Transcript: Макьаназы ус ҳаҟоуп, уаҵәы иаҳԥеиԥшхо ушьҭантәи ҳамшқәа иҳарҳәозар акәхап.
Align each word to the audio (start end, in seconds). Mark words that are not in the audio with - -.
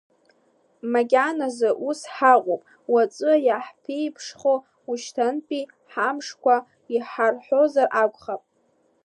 Макьаназы 0.91 1.69
ус 1.87 1.99
ҳаҟоуп, 2.13 2.61
уаҵәы 2.91 3.33
иаҳԥеиԥшхо 3.47 4.53
ушьҭантәи 4.89 5.63
ҳамшқәа 5.91 6.55
иҳарҳәозар 6.95 7.87
акәхап. 8.03 8.41